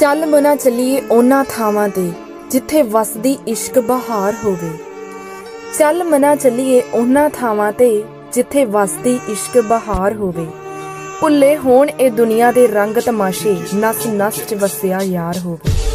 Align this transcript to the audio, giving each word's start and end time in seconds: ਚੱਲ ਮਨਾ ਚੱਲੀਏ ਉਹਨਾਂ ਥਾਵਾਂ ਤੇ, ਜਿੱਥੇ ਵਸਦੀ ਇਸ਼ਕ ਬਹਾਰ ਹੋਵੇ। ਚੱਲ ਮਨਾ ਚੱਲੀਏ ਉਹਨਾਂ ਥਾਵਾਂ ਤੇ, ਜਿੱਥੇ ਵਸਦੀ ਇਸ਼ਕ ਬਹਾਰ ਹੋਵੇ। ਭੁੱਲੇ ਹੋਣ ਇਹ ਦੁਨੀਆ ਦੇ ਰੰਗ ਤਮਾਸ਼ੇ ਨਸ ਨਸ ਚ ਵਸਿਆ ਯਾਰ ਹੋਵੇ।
ਚੱਲ 0.00 0.26
ਮਨਾ 0.26 0.56
ਚੱਲੀਏ 0.56 1.00
ਉਹਨਾਂ 1.10 1.44
ਥਾਵਾਂ 1.48 1.88
ਤੇ, 1.88 2.12
ਜਿੱਥੇ 2.50 2.82
ਵਸਦੀ 2.82 3.38
ਇਸ਼ਕ 3.48 3.78
ਬਹਾਰ 3.78 4.34
ਹੋਵੇ। 4.44 4.70
ਚੱਲ 5.78 6.04
ਮਨਾ 6.04 6.36
ਚੱਲੀਏ 6.36 6.82
ਉਹਨਾਂ 6.94 7.30
ਥਾਵਾਂ 7.30 7.72
ਤੇ, 7.72 8.04
ਜਿੱਥੇ 8.32 8.64
ਵਸਦੀ 8.64 9.20
ਇਸ਼ਕ 9.28 9.60
ਬਹਾਰ 9.60 10.14
ਹੋਵੇ। 10.14 10.46
ਭੁੱਲੇ 11.20 11.56
ਹੋਣ 11.56 11.88
ਇਹ 11.88 12.10
ਦੁਨੀਆ 12.10 12.52
ਦੇ 12.52 12.66
ਰੰਗ 12.66 12.96
ਤਮਾਸ਼ੇ 12.96 13.56
ਨਸ 13.74 14.06
ਨਸ 14.06 14.40
ਚ 14.48 14.54
ਵਸਿਆ 14.54 15.02
ਯਾਰ 15.02 15.38
ਹੋਵੇ। 15.38 15.93